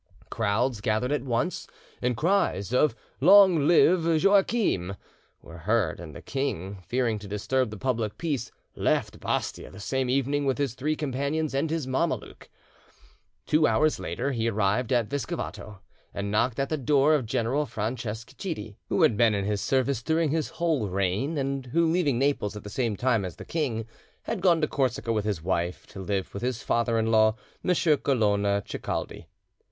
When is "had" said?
19.03-19.15, 24.23-24.41